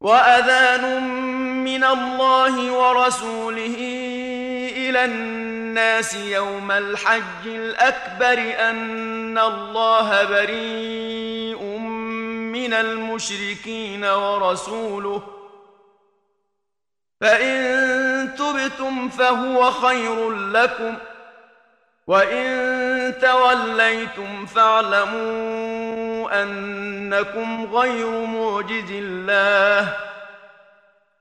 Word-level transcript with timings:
وأذان 0.00 1.02
من 1.64 1.84
الله 1.84 2.72
ورسوله 2.72 3.76
إلى 4.76 5.04
الناس 5.04 6.14
يوم 6.14 6.70
الحج 6.70 7.46
الأكبر 7.46 8.54
أن 8.70 9.38
الله 9.38 10.24
بريء 10.24 11.62
من 12.52 12.72
المشركين 12.72 14.04
ورسوله. 14.04 15.22
فإن 17.20 18.34
تبتم 18.38 19.08
فهو 19.08 19.70
خير 19.70 20.30
لكم. 20.30 20.94
وإن 22.08 23.14
توليتم 23.20 24.46
فاعلموا 24.46 26.42
أنكم 26.42 27.76
غير 27.76 28.10
معجز 28.10 28.90
الله 28.90 29.96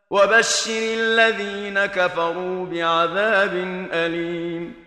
وبشر 0.10 0.72
الذين 0.94 1.86
كفروا 1.86 2.66
بعذاب 2.66 3.54
أليم 3.94 4.87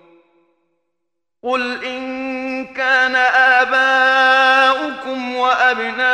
قل 1.43 1.83
إن 1.85 2.65
كان 2.65 3.15
آباؤكم 3.65 5.35
وأبناؤكم 5.35 6.11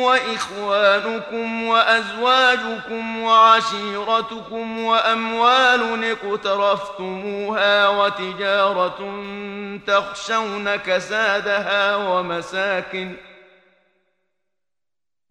وإخوانكم 0.00 1.64
وأزواجكم 1.64 3.22
وعشيرتكم 3.22 4.84
وأموال 4.84 6.04
اقترفتموها 6.04 7.88
وتجارة 7.88 9.24
تخشون 9.86 10.76
كسادها 10.76 11.96
ومساكن 11.96 13.16
ۖ 13.28 13.31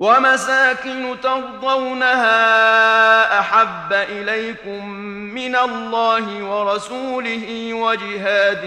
ومساكن 0.02 1.16
ترضونها 1.24 2.40
أحب 3.40 3.94
إليكم 3.94 4.90
من 5.34 5.56
الله 5.56 6.44
ورسوله 6.44 7.74
وجهاد 7.74 8.62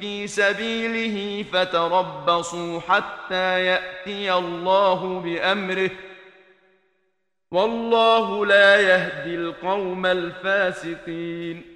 في 0.00 0.26
سبيله 0.26 1.44
فتربصوا 1.52 2.80
حتى 2.80 3.64
يأتي 3.64 4.32
الله 4.32 5.20
بأمره 5.20 5.90
والله 7.50 8.46
لا 8.46 8.80
يهدي 8.80 9.34
القوم 9.34 10.06
الفاسقين 10.06 11.75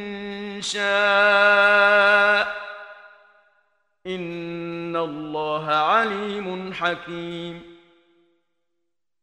شاء. 0.61 2.55
إن 4.07 4.95
الله 4.95 5.71
عليم 5.71 6.73
حكيم. 6.73 7.71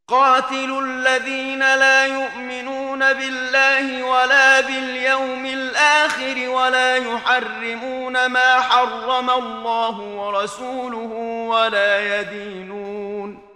قاتلوا 0.08 0.82
الذين 0.82 1.58
لا 1.58 2.06
يؤمنون 2.06 3.12
بالله 3.12 4.02
ولا 4.02 4.60
باليوم 4.60 5.46
الآخر 5.46 6.48
ولا 6.48 6.96
يحرمون 6.96 8.26
ما 8.26 8.60
حرم 8.60 9.30
الله 9.30 10.00
ورسوله 10.00 11.12
ولا 11.48 12.20
يدينون 12.20 13.48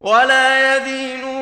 ولا 0.00 0.76
يدينون 0.76 1.41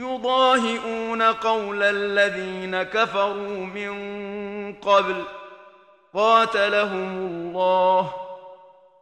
يضاهئون 0.00 1.22
قول 1.22 1.82
الذين 1.82 2.82
كفروا 2.82 3.66
من 3.66 3.94
قبل 4.74 5.24
قاتلهم 6.14 7.18
الله 7.18 8.12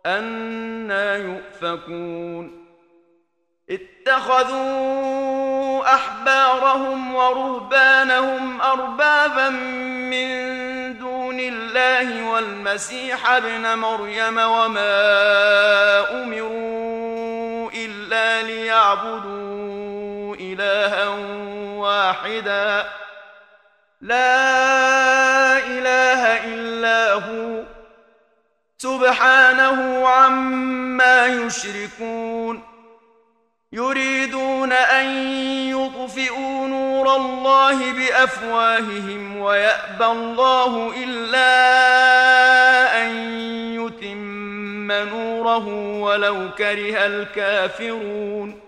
أنا 0.06 1.16
يؤفكون 1.16 2.66
اتخذوا 3.70 4.88
أحبارهم 5.94 7.14
ورهبانهم 7.14 8.60
أربابا 8.60 9.48
من 10.10 10.28
دون 10.98 11.40
الله 11.40 12.30
والمسيح 12.30 13.30
ابن 13.30 13.78
مريم 13.78 14.38
وما 14.38 14.90
أمروا 16.22 17.70
إلا 17.74 18.42
ليعبدوا 18.42 20.17
إلها 20.52 21.08
واحدا. 21.78 22.86
لا 24.00 25.58
إله 25.58 26.44
إلا 26.44 27.12
هو. 27.12 27.62
سبحانه 28.78 30.08
عما 30.08 31.26
يشركون. 31.26 32.62
يريدون 33.72 34.72
أن 34.72 35.06
يطفئوا 35.68 36.68
نور 36.68 37.16
الله 37.16 37.92
بأفواههم 37.92 39.36
ويأبى 39.36 40.04
الله 40.04 40.92
إلا 41.04 41.52
أن 43.02 43.10
يتم 43.74 44.92
نوره 44.92 45.68
ولو 46.00 46.48
كره 46.58 47.06
الكافرون. 47.06 48.67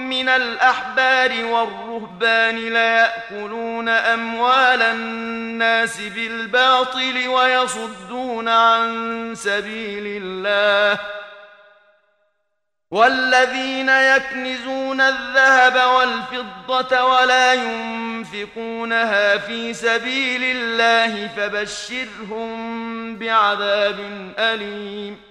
من 0.11 0.29
الأحبار 0.29 1.45
والرهبان 1.45 2.55
ليأكلون 2.55 3.89
أموال 3.89 4.81
الناس 4.81 6.01
بالباطل 6.01 7.27
ويصدون 7.27 8.47
عن 8.49 9.33
سبيل 9.35 10.21
الله 10.23 10.99
والذين 12.91 13.89
يكنزون 13.89 15.01
الذهب 15.01 15.75
والفضة 15.93 17.03
ولا 17.03 17.53
ينفقونها 17.53 19.37
في 19.37 19.73
سبيل 19.73 20.41
الله 20.43 21.27
فبشرهم 21.27 23.15
بعذاب 23.15 23.99
أليم 24.39 25.30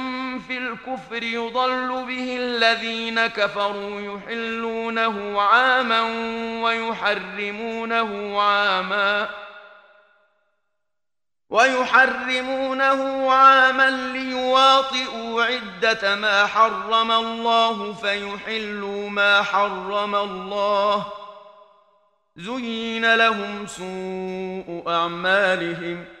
في 0.51 0.57
الكفر 0.57 1.23
يضل 1.23 2.05
به 2.07 2.37
الذين 2.39 3.27
كفروا 3.27 4.01
يحلونه 4.01 5.41
عاما 5.41 6.01
ويحرمونه 6.63 8.41
عاما 8.41 9.29
ويحرمونه 11.49 13.31
عاما 13.31 13.89
ليواطئوا 13.89 15.43
عدة 15.43 16.15
ما 16.15 16.45
حرم 16.45 17.11
الله 17.11 17.93
فيحلوا 17.93 19.09
ما 19.09 19.41
حرم 19.41 20.15
الله. 20.15 21.05
زين 22.35 23.15
لهم 23.15 23.67
سوء 23.67 24.83
أعمالهم 24.87 26.05
ۖ. 26.17 26.20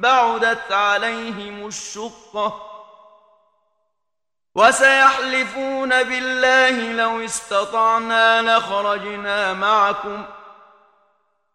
بعدت 0.00 0.72
عليهم 0.72 1.66
الشقة 1.66 2.62
وسيحلفون 4.54 5.88
بالله 6.02 6.92
لو 6.92 7.24
استطعنا 7.24 8.42
لخرجنا 8.42 9.52
معكم 9.54 10.22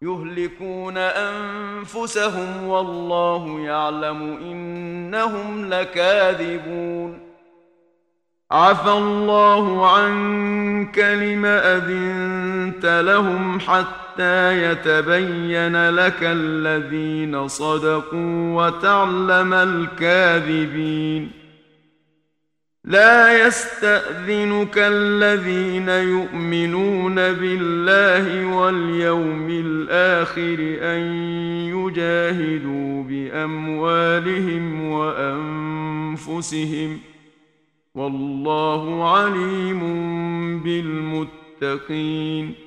يهلكون 0.02 0.98
أنفسهم 0.98 2.68
والله 2.68 3.60
يعلم 3.60 4.22
إنهم 4.42 5.74
لكاذبون 5.74 7.28
عفى 8.52 8.90
الله 8.90 9.92
عنك 9.92 11.00
لم 11.00 11.46
أذنت 11.46 12.86
لهم 12.86 13.60
حتى 13.60 14.07
حتى 14.18 14.72
يتبين 14.72 15.90
لك 15.90 16.18
الذين 16.22 17.48
صدقوا 17.48 18.66
وتعلم 18.66 19.54
الكاذبين 19.54 21.32
لا 22.86 23.48
يستأذنك 23.48 24.78
الذين 24.78 25.90
يؤمنون 25.90 27.16
بالله 27.16 28.46
واليوم 28.56 29.48
الآخر 29.50 30.58
أن 30.82 31.00
يجاهدوا 31.78 33.04
بأموالهم 33.04 34.92
وأنفسهم 34.92 36.60
والله 37.96 39.10
عليم 39.16 39.80
بالمتقين 41.62 42.67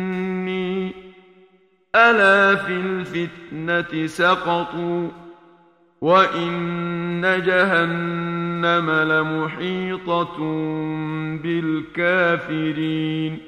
الا 1.95 2.55
في 2.55 2.73
الفتنه 2.73 4.07
سقطوا 4.07 5.09
وان 6.01 7.21
جهنم 7.45 8.91
لمحيطه 8.91 10.37
بالكافرين 11.43 13.39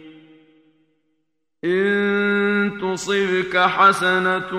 إن 1.65 2.71
تصبك 2.81 3.57
حسنة 3.57 4.51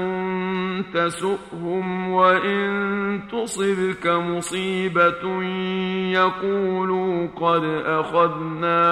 تسؤهم 0.95 2.11
وإن 2.11 3.21
تصبك 3.33 4.07
مصيبة 4.07 5.43
يقولوا 6.13 7.27
قد 7.37 7.65
أخذنا 7.87 8.85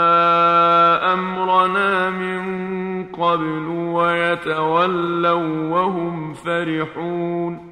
أمرنا 1.12 2.10
من 2.10 3.04
قبل 3.04 3.66
ويتولوا 3.68 5.70
وهم 5.70 6.34
فرحون 6.34 7.71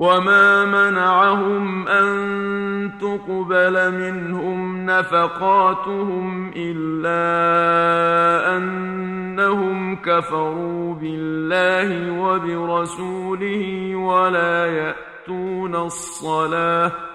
وما 0.00 0.64
منعهم 0.64 1.88
ان 1.88 2.90
تقبل 3.00 3.92
منهم 3.92 4.86
نفقاتهم 4.86 6.52
الا 6.56 7.20
انهم 8.56 9.96
كفروا 9.96 10.94
بالله 10.94 12.12
وبرسوله 12.20 13.96
ولا 13.96 14.66
ياتون 14.66 15.76
الصلاه 15.76 17.09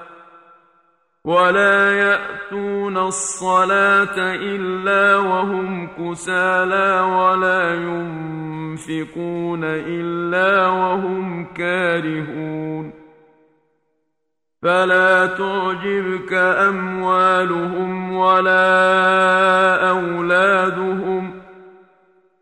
ولا 1.26 1.92
ياتون 1.92 2.98
الصلاه 2.98 4.16
الا 4.18 5.18
وهم 5.18 5.88
كسالى 5.88 7.02
ولا 7.02 7.74
ينفقون 7.74 9.64
الا 9.64 10.68
وهم 10.68 11.46
كارهون 11.54 12.94
فلا 14.62 15.26
تعجبك 15.26 16.34
اموالهم 16.34 18.12
ولا 18.12 18.70
اولادهم 19.90 21.32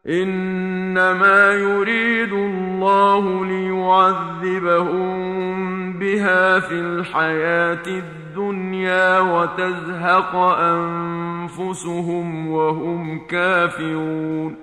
انما 0.08 1.54
يريد 1.54 2.34
الله 2.34 3.46
ليعذبهم 3.46 5.13
بها 6.00 6.60
في 6.60 6.74
الحياة 6.74 7.88
الدنيا 7.88 8.22
الدنيا 8.34 9.19
وتزهق 9.19 10.36
أنفسهم 10.60 12.28
وهم 12.48 13.28
كافرون 13.28 14.56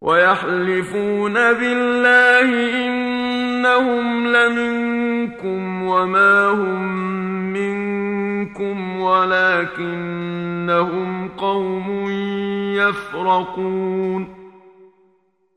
ويحلفون 0.00 1.34
بالله 1.34 2.50
إنهم 2.86 4.26
لمنكم 4.26 5.82
وما 5.82 6.48
هم 6.48 6.82
منكم 7.52 9.00
ولكنهم 9.00 10.48
قوم 11.28 12.06
يفرقون 12.74 14.39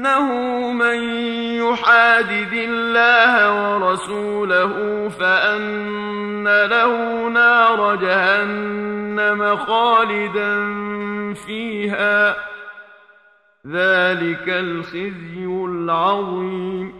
انه 0.00 0.72
من 0.72 1.02
يحادد 1.60 2.52
الله 2.52 3.32
ورسوله 3.52 5.08
فان 5.08 6.44
له 6.44 7.28
نار 7.28 7.96
جهنم 7.96 9.56
خالدا 9.56 10.54
فيها 11.34 12.36
ذلك 13.66 14.48
الخزي 14.48 15.46
العظيم 15.46 16.99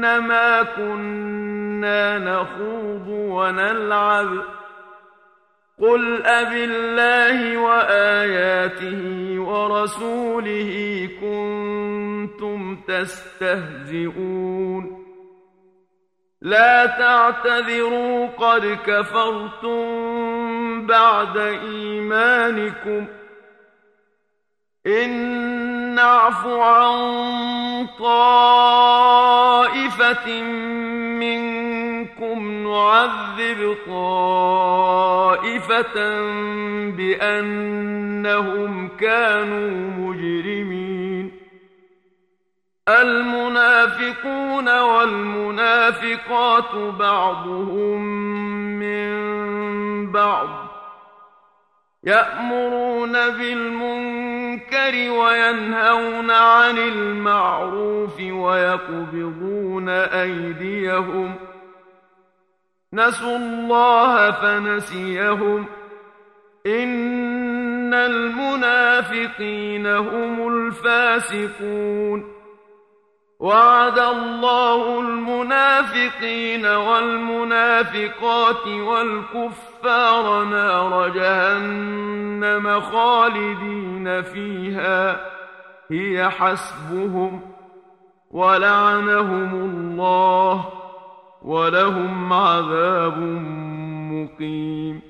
إنما 0.00 0.62
كنا 0.62 2.18
نخوض 2.18 3.08
ونلعب. 3.08 4.44
قل 5.80 6.22
أب 6.22 6.52
الله 6.52 7.56
وآياته 7.56 9.34
ورسوله 9.40 11.08
كنتم 11.20 12.76
تستهزئون. 12.88 14.26
لا 16.42 16.86
تعتذروا 16.86 18.26
قد 18.26 18.78
كفرتم 18.86 19.86
بعد 20.86 21.36
إيمانكم 21.36 23.06
ۖ. 23.06 23.08
إن 24.86 25.10
نعف 25.94 26.46
عن 26.46 26.98
منكم 31.20 32.68
نعذب 32.68 33.76
طائفة 33.86 35.00
بأنهم 36.90 38.88
كانوا 38.88 39.90
مجرمين. 39.98 41.32
المنافقون 42.88 44.80
والمنافقات 44.80 46.74
بعضهم 46.98 48.02
من 48.78 49.10
بعض. 50.12 50.59
يأمرون 52.04 53.12
بالمنكر 53.12 55.10
وينهون 55.10 56.30
عن 56.30 56.78
المعروف 56.78 58.20
ويقبضون 58.20 59.88
أيديهم. 59.88 61.34
نسوا 62.92 63.36
الله 63.36 64.30
فنسيهم. 64.30 65.66
إن 66.66 67.94
المنافقين 67.94 69.86
هم 69.86 70.48
الفاسقون. 70.48 72.32
وعد 73.40 73.98
الله 73.98 75.00
المنافقين 75.00 76.66
والمنافقات 76.66 78.66
والكفار 79.84 80.44
نار 80.44 81.08
جهنم 81.08 82.80
خالدين 82.80 84.22
فيها. 84.22 85.20
هي 85.90 86.30
حسبهم 86.30 87.40
ولعنهم 88.30 89.54
الله 89.54 90.64
ولهم 91.42 92.32
عذاب 92.32 93.18
مقيم. 94.12 95.09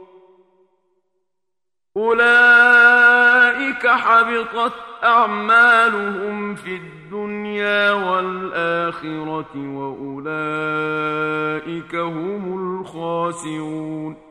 أولئك 1.97 3.87
حبطت 3.87 4.73
أعمالهم 5.03 6.55
في 6.55 6.75
الدنيا 6.75 7.91
والآخرة 7.91 9.55
وأولئك 9.55 10.35
هم 11.95 12.79
الخاسرون. 12.79 14.30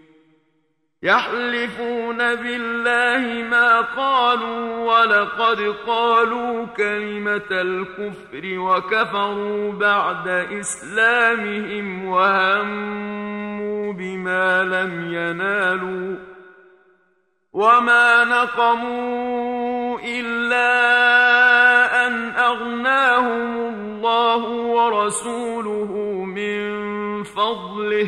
يحلفون 1.03 2.17
بالله 2.17 3.43
ما 3.49 3.81
قالوا 3.81 4.75
ولقد 4.77 5.75
قالوا 5.87 6.65
كلمة 6.65 7.51
الكفر 7.51 8.59
وكفروا 8.59 9.71
بعد 9.71 10.27
إسلامهم 10.27 12.05
وهموا 12.05 13.93
بما 13.93 14.63
لم 14.63 15.13
ينالوا 15.13 16.17
وما 17.53 18.23
نقموا 18.23 19.99
إلا 19.99 20.71
آتاهم 23.21 23.55
الله 23.57 24.45
ورسوله 24.47 25.91
من 26.25 27.23
فضله 27.23 28.07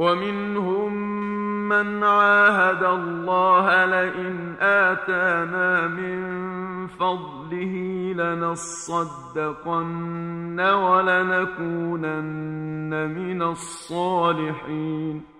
ومنهم 0.00 0.92
من 1.68 2.04
عاهد 2.04 2.82
الله 2.84 3.84
لئن 3.84 4.56
آتانا 4.60 5.86
من 5.86 6.20
فضله 6.86 7.74
لنصدقن 8.16 9.50
ولنكونن 10.60 12.10
من 13.18 13.42
الصالحين. 13.42 15.39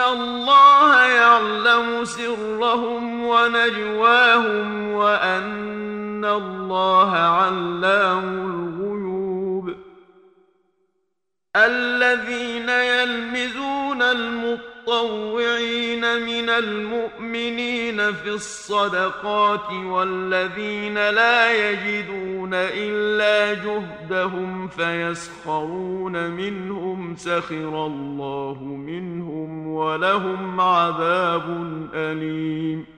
الله 0.00 1.04
يعلم 1.04 2.04
سرهم 2.04 3.24
ونجواهم 3.26 4.92
وأن 4.92 6.24
الله 6.24 7.16
علام 7.16 8.28
الغيوب 8.78 9.74
الذين 11.56 12.68
يلمزون 12.68 14.02
المطوعين 14.88 16.00
من 16.00 16.48
المؤمنين 16.48 18.12
في 18.12 18.28
الصدقات 18.28 19.72
والذين 19.72 20.94
لا 20.94 21.70
يجدون 21.70 22.50
إلا 22.54 23.64
جهدهم 23.64 24.68
فيسخرون 24.68 26.30
منهم 26.30 27.16
سخر 27.16 27.86
الله 27.86 28.62
منهم 28.62 29.66
ولهم 29.66 30.60
عذاب 30.60 31.44
أليم. 31.94 32.97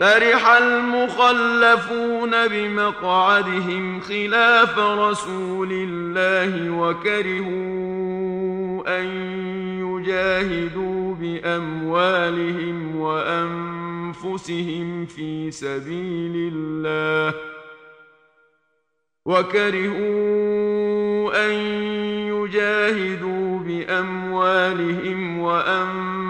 فرح 0.00 0.48
المخلفون 0.48 2.48
بمقعدهم 2.48 4.00
خلاف 4.00 4.78
رسول 4.78 5.68
الله 5.72 6.70
وكرهوا 6.70 7.50
أن 9.00 9.06
يجاهدوا 9.80 11.14
بأموالهم 11.14 12.96
وأنفسهم 12.96 15.06
في 15.06 15.50
سبيل 15.50 16.52
الله 16.54 17.34
وكرهوا 19.24 20.10
أن 21.46 21.52
يجاهدوا 22.32 23.58
بأموالهم 23.58 25.38
وأنفسهم 25.38 26.29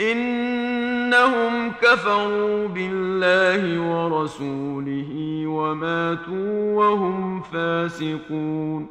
إنهم 0.00 1.72
كفروا 1.82 2.68
بالله 2.68 3.80
ورسوله 3.80 5.42
وماتوا 5.46 6.76
وهم 6.76 7.42
فاسقون. 7.42 8.86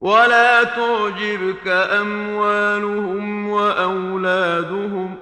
ولا 0.00 0.62
تعجبك 0.62 1.68
أموالهم 1.68 3.48
وأولادهم. 3.48 5.16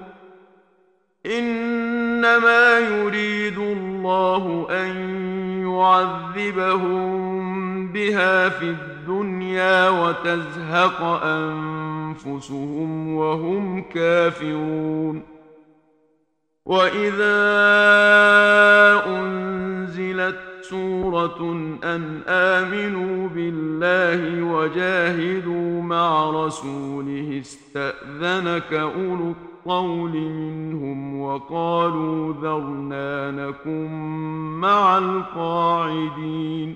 إنما 1.25 2.79
يريد 2.79 3.57
الله 3.57 4.67
أن 4.69 4.95
يعذبهم 5.67 7.48
بها 7.87 8.49
في 8.49 8.65
الدنيا 8.65 9.89
وتزهق 9.89 11.01
أنفسهم 11.23 13.15
وهم 13.15 13.81
كافرون 13.81 15.23
وإذا 16.65 17.39
أنزلت 19.07 20.39
سورة 20.61 21.51
أن 21.83 22.21
آمنوا 22.27 23.29
بالله 23.29 24.43
وجاهدوا 24.43 25.81
مع 25.81 26.29
رسوله 26.29 27.41
استأذنك 27.41 28.73
أولو 28.73 29.31
الطول 29.31 30.11
منهم 30.11 31.21
وقالوا 31.21 32.33
ذرنا 32.33 33.31
نكن 33.31 33.91
مع 34.59 34.97
القاعدين 34.97 36.75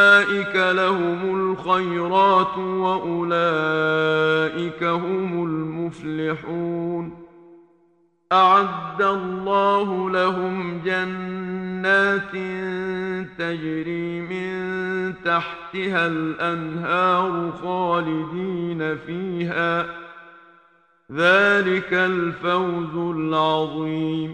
لهم 0.55 1.51
الخيرات 1.51 2.57
وأولئك 2.57 3.33
هم 4.83 5.43
المفلحون 5.43 7.21
أعد 8.31 9.01
الله 9.01 10.09
لهم 10.09 10.81
جنات 10.85 12.31
تجري 13.37 14.21
من 14.21 15.13
تحتها 15.25 16.07
الأنهار 16.07 17.51
خالدين 17.63 18.97
فيها 18.97 19.85
ذلك 21.11 21.93
الفوز 21.93 23.15
العظيم 23.15 24.33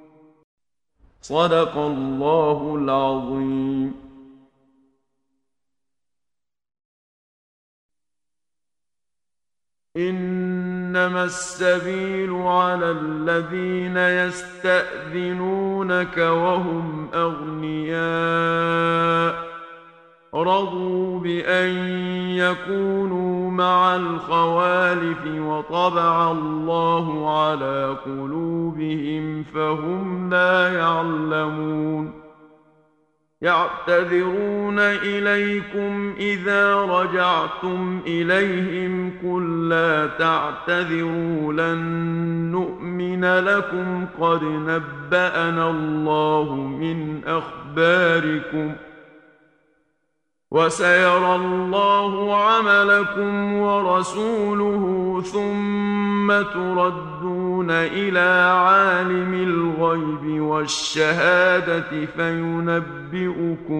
صدق 1.31 1.77
الله 1.77 2.75
العظيم. 2.75 3.93
إنما 9.97 11.23
السبيل 11.23 12.33
على 12.33 12.91
الذين 12.91 13.97
يستأذنونك 14.27 16.17
وهم 16.17 17.09
أغنياء. 17.13 17.91
رضوا 20.35 21.19
بان 21.19 21.75
يكونوا 22.29 23.51
مع 23.51 23.95
الخوالف 23.95 25.25
وطبع 25.27 26.31
الله 26.31 27.37
على 27.39 27.97
قلوبهم 28.05 29.43
فهم 29.43 30.29
لا 30.29 30.73
يعلمون 30.73 32.21
يعتذرون 33.41 34.79
اليكم 34.79 36.13
اذا 36.17 36.75
رجعتم 36.75 37.99
اليهم 38.07 39.13
قل 39.23 39.69
لا 39.69 40.07
تعتذروا 40.07 41.53
لن 41.53 41.81
نؤمن 42.51 43.25
لكم 43.25 44.05
قد 44.19 44.43
نبانا 44.43 45.69
الله 45.69 46.55
من 46.55 47.21
اخباركم 47.25 48.71
وسيرى 50.51 51.35
الله 51.35 52.35
عملكم 52.35 53.53
ورسوله 53.53 54.83
ثم 55.25 56.27
تردون 56.53 57.71
إلى 57.71 58.51
عالم 58.51 59.33
الغيب 59.33 60.41
والشهادة 60.41 62.05
فينبئكم 62.05 63.79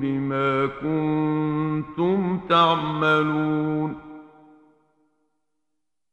بما 0.00 0.66
كنتم 0.66 2.40
تعملون. 2.48 4.11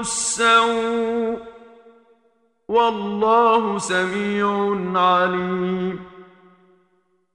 السوء 0.00 1.38
والله 2.68 3.78
سميع 3.78 4.76
عليم 4.94 6.11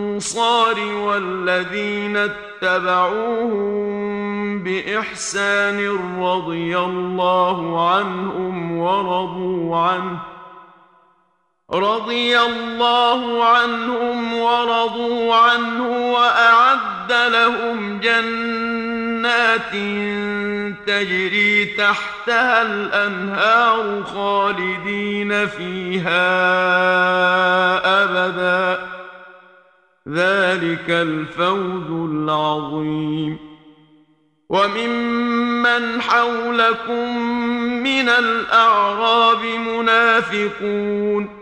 والذين 0.80 2.16
اتبعوهم 2.16 3.72
بإحسان 4.62 5.88
رضي 6.22 6.78
الله 6.78 7.90
عنهم 7.90 8.78
ورضوا 8.78 9.76
عنه 9.76 10.31
رضي 11.74 12.40
الله 12.40 13.44
عنهم 13.44 14.34
ورضوا 14.34 15.34
عنه 15.34 16.12
وأعد 16.12 17.12
لهم 17.12 18.00
جنات 18.00 19.72
تجري 20.86 21.64
تحتها 21.64 22.62
الأنهار 22.62 24.02
خالدين 24.14 25.46
فيها 25.46 26.22
أبدا. 28.04 28.86
ذلك 30.08 30.90
الفوز 30.90 32.10
العظيم. 32.10 33.38
وممن 34.48 36.02
حولكم 36.02 37.18
من 37.82 38.08
الأعراب 38.08 39.44
منافقون. 39.44 41.41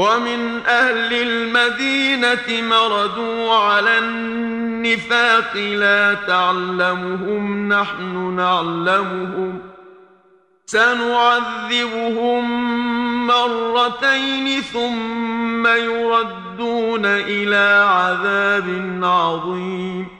ومن 0.00 0.66
أهل 0.66 1.12
المدينة 1.12 2.68
مردوا 2.68 3.54
على 3.54 3.98
النفاق 3.98 5.56
لا 5.56 6.14
تعلمهم 6.14 7.68
نحن 7.68 8.34
نعلمهم 8.36 9.58
سنعذبهم 10.66 12.44
مرتين 13.26 14.60
ثم 14.60 15.66
يردون 15.66 17.06
إلى 17.06 17.86
عذاب 17.88 19.00
عظيم 19.02 20.19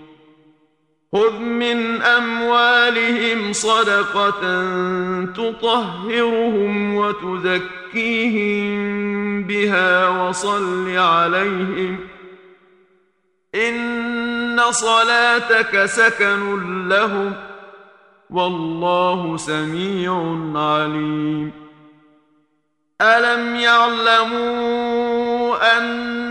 خذ 1.13 1.39
من 1.39 2.01
اموالهم 2.01 3.53
صدقه 3.53 4.41
تطهرهم 5.25 6.95
وتزكيهم 6.95 8.63
بها 9.43 10.07
وصل 10.09 10.97
عليهم 10.97 11.99
ان 13.55 14.61
صلاتك 14.71 15.85
سكن 15.85 16.87
لهم 16.89 17.33
والله 18.29 19.37
سميع 19.37 20.37
عليم 20.55 21.51
الم 23.01 23.55
يعلموا 23.55 24.91
ان 25.77 26.30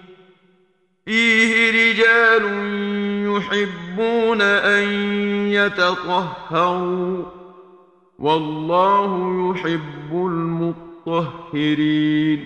فيه 1.05 1.71
رجال 1.71 2.43
يحبون 3.37 4.41
ان 4.41 4.83
يتطهروا 5.51 7.23
والله 8.19 9.51
يحب 9.51 10.11
المطهرين 11.07 12.45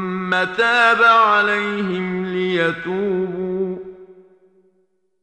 تاب 0.31 1.03
عليهم 1.03 2.25
ليتوبوا. 2.25 3.77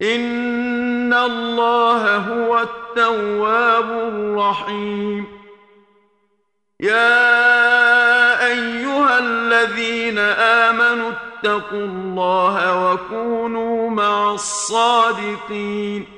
إن 0.02 1.14
الله 1.14 2.16
هو 2.16 2.60
التواب 2.60 3.90
الرحيم. 3.90 5.26
يا 6.80 8.46
أيها 8.46 9.18
الذين 9.18 10.18
آمنوا 10.18 11.10
اتقوا 11.10 11.86
الله 11.86 12.92
وكونوا 12.92 13.90
مع 13.90 14.34
الصادقين. 14.34 16.17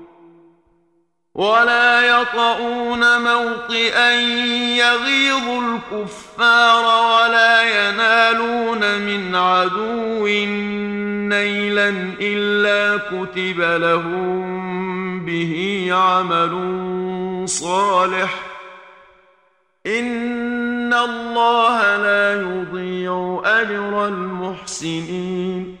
ولا 1.41 2.01
يطؤون 2.01 3.21
موطئا 3.21 4.11
يغيظ 4.77 5.47
الكفار 5.49 6.85
ولا 6.85 7.61
ينالون 7.61 8.99
من 8.99 9.35
عدو 9.35 10.27
نيلا 11.29 11.89
إلا 12.21 12.97
كتب 12.97 13.61
لهم 13.61 15.25
به 15.25 15.87
عمل 15.91 16.53
صالح. 17.49 18.33
إن 19.87 20.93
الله 20.93 21.97
لا 21.97 22.41
يضيع 22.41 23.41
أجر 23.45 24.07
المحسنين. 24.07 25.80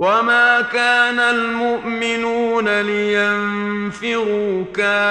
وما 0.00 0.60
كان 0.60 1.18
المؤمنون 1.18 2.80
لينفروا 2.80 4.64
كافه 4.74 5.10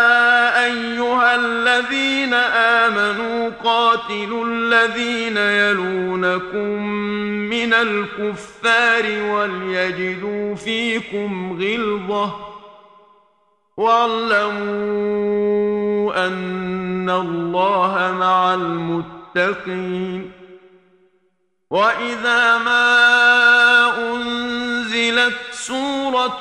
الذين 1.35 2.33
آمنوا 2.83 3.49
قاتلوا 3.63 4.45
الذين 4.45 5.37
يلونكم 5.37 6.85
من 7.49 7.73
الكفار 7.73 9.05
وليجدوا 9.23 10.55
فيكم 10.55 11.61
غلظة 11.61 12.35
واعلموا 13.77 15.11
أن 16.27 17.09
الله 17.09 18.15
مع 18.19 18.53
المتقين 18.53 20.31
وإذا 21.69 22.57
ما 22.57 23.21
انزلت 25.11 25.33
سوره 25.51 26.39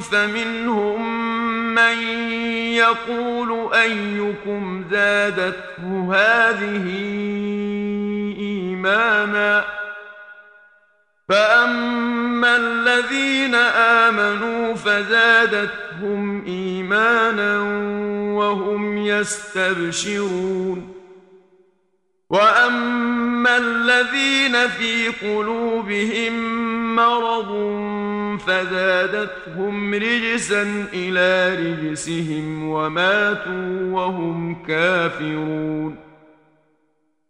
فمنهم 0.00 1.24
من 1.74 1.98
يقول 2.74 3.74
ايكم 3.74 4.84
زادته 4.90 6.14
هذه 6.14 6.86
ايمانا 8.38 9.64
فاما 11.28 12.56
الذين 12.56 13.54
امنوا 13.54 14.74
فزادتهم 14.74 16.44
ايمانا 16.46 17.60
وهم 18.32 18.98
يستبشرون 18.98 20.96
واما 22.30 22.95
الذين 23.58 24.68
في 24.68 25.08
قلوبهم 25.08 26.34
مرض 26.96 27.50
فزادتهم 28.46 29.94
رجسا 29.94 30.84
إلى 30.94 31.54
رجسهم 31.54 32.68
وماتوا 32.68 33.92
وهم 33.92 34.56
كافرون. 34.68 36.05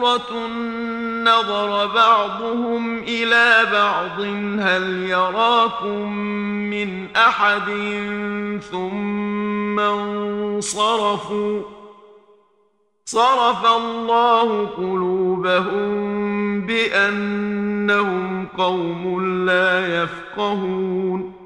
سورة 0.00 0.46
نظر 1.24 1.86
بعضهم 1.86 2.98
إلى 2.98 3.66
بعض. 3.72 4.20
هل 4.60 5.06
يراكم 5.08 6.12
من 6.70 7.16
أحد 7.16 7.64
ثم 8.70 9.80
انصرفوا؟ 9.80 11.62
صرف 13.04 13.66
الله 13.66 14.66
قلوبهم 14.66 15.96
بأنهم 16.66 18.46
قوم 18.58 19.24
لا 19.46 20.02
يفقهون. 20.02 21.45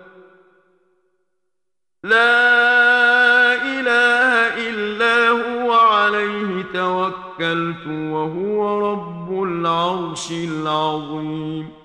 لا 2.03 3.53
إله 3.61 4.57
إلا 4.69 5.29
هو 5.29 5.73
عليه 5.73 6.63
توكلت 6.73 7.87
وهو 7.87 8.91
رب 8.91 9.43
العرش 9.43 10.31
العظيم. 10.31 11.80